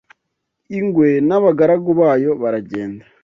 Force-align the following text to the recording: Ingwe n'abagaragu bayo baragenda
Ingwe 0.77 1.09
n'abagaragu 1.27 1.89
bayo 1.99 2.31
baragenda 2.41 3.03